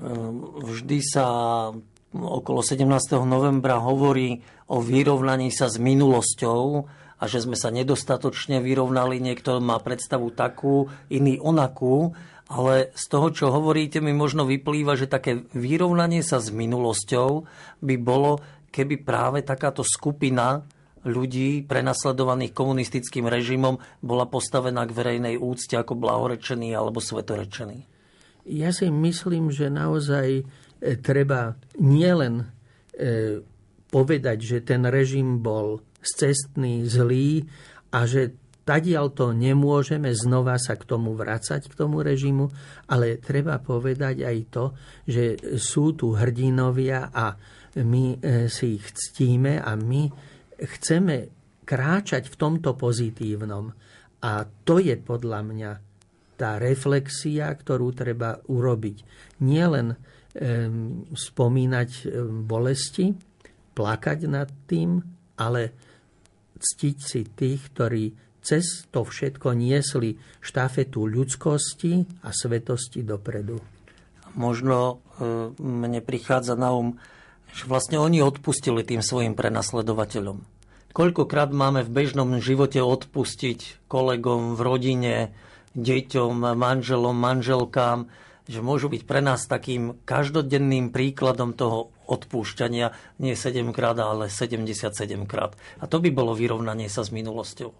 [0.00, 1.26] Ehm, vždy sa
[2.12, 2.88] okolo 17.
[3.24, 6.62] novembra hovorí o vyrovnaní sa s minulosťou
[7.18, 9.22] a že sme sa nedostatočne vyrovnali.
[9.22, 12.12] Niekto má predstavu takú, iný onakú,
[12.52, 17.30] ale z toho, čo hovoríte, mi možno vyplýva, že také vyrovnanie sa s minulosťou
[17.80, 20.60] by bolo, keby práve takáto skupina
[21.02, 27.90] ľudí prenasledovaných komunistickým režimom bola postavená k verejnej úcte ako blahorečený alebo svetorečený.
[28.46, 30.42] Ja si myslím, že naozaj
[31.00, 32.46] treba nielen e,
[33.86, 37.46] povedať, že ten režim bol cestný, zlý
[37.94, 38.34] a že
[38.66, 42.50] tadiaľ to nemôžeme znova sa k tomu vracať, k tomu režimu,
[42.90, 44.64] ale treba povedať aj to,
[45.06, 45.24] že
[45.58, 47.34] sú tu hrdinovia a
[47.78, 50.10] my e, si ich ctíme a my
[50.58, 51.16] chceme
[51.62, 53.70] kráčať v tomto pozitívnom.
[54.22, 55.72] A to je podľa mňa
[56.38, 58.96] tá reflexia, ktorú treba urobiť.
[59.42, 59.94] Nielen
[61.12, 61.90] spomínať
[62.48, 63.12] bolesti,
[63.76, 65.00] plakať nad tým,
[65.36, 65.76] ale
[66.56, 68.04] ctiť si tých, ktorí
[68.42, 73.62] cez to všetko niesli štafetu ľudskosti a svetosti dopredu.
[74.34, 74.94] Možno e,
[75.60, 76.98] mne prichádza na um,
[77.52, 80.40] že vlastne oni odpustili tým svojim prenasledovateľom.
[80.92, 85.14] Koľkokrát máme v bežnom živote odpustiť kolegom v rodine,
[85.76, 88.08] deťom, manželom, manželkám,
[88.46, 94.92] že môžu byť pre nás takým každodenným príkladom toho odpúšťania nie 7 krát, ale 77
[95.30, 95.54] krát.
[95.78, 97.70] A to by bolo vyrovnanie sa s minulosťou.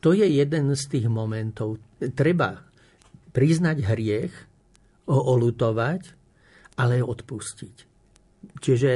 [0.00, 1.76] To je jeden z tých momentov.
[2.16, 2.64] Treba
[3.34, 4.34] priznať hriech,
[5.10, 6.14] ho olutovať,
[6.78, 7.76] ale odpustiť.
[8.62, 8.90] Čiže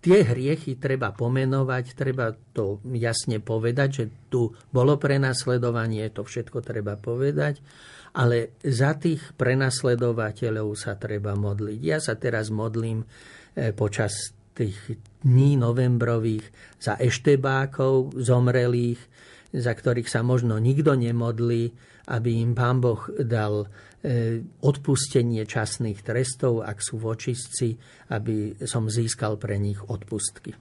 [0.00, 6.94] tie hriechy treba pomenovať, treba to jasne povedať, že tu bolo prenasledovanie, to všetko treba
[6.94, 7.60] povedať
[8.16, 11.80] ale za tých prenasledovateľov sa treba modliť.
[11.84, 13.06] Ja sa teraz modlím e,
[13.76, 16.48] počas tých dní novembrových
[16.80, 19.00] za eštebákov zomrelých,
[19.52, 21.76] za ktorých sa možno nikto nemodlí,
[22.08, 23.68] aby im Pán Boh dal
[24.00, 27.76] e, odpustenie časných trestov, ak sú vočistci,
[28.16, 30.56] aby som získal pre nich odpustky.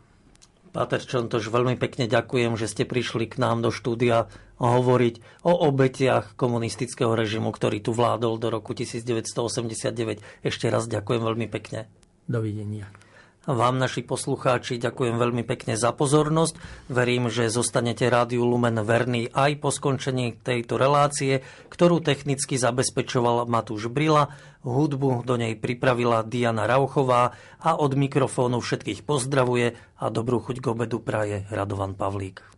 [0.76, 4.28] Páter Čontoš, veľmi pekne ďakujem, že ste prišli k nám do štúdia
[4.60, 10.20] hovoriť o obetiach komunistického režimu, ktorý tu vládol do roku 1989.
[10.44, 11.88] Ešte raz ďakujem veľmi pekne.
[12.28, 12.92] Dovidenia.
[13.46, 16.58] Vám, naši poslucháči, ďakujem veľmi pekne za pozornosť.
[16.90, 23.94] Verím, že zostanete Rádiu Lumen verný aj po skončení tejto relácie, ktorú technicky zabezpečoval Matúš
[23.94, 24.34] Brila,
[24.66, 30.66] hudbu do nej pripravila Diana Rauchová a od mikrofónu všetkých pozdravuje a dobrú chuť k
[30.74, 32.55] obedu praje Radovan Pavlík.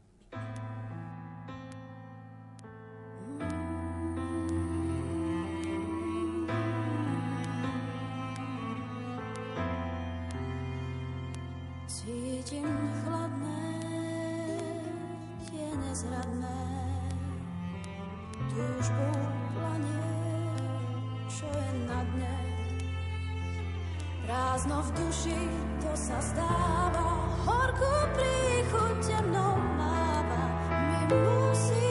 [12.47, 13.63] tieň chladné,
[15.51, 16.63] tie nezradné,
[18.47, 19.07] túžbu
[19.51, 20.15] planie,
[21.27, 22.39] čo je na dne.
[24.23, 25.39] Prázdno v duši,
[25.83, 31.86] to sa stáva, horkú príchuť temnou máva, my musíme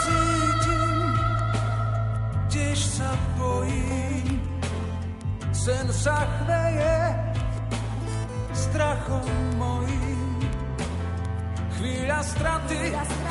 [0.00, 0.92] cítim,
[2.48, 4.40] tiež sa bojím,
[5.52, 6.96] sen sa chveje
[8.52, 9.28] strachom
[9.58, 10.20] mojím.
[11.80, 12.82] Chvíľa straty,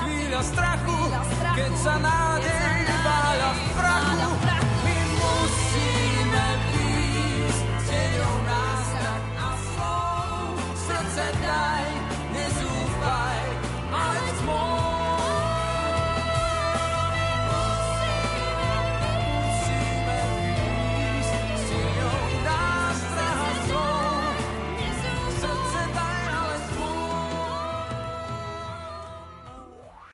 [0.04, 1.00] chvíľa strachu,
[1.54, 4.59] keď sa nádej váľa v prachu.